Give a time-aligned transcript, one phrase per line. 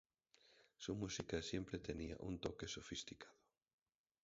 [0.77, 3.35] Su música siempre tenía un toque sofisticado.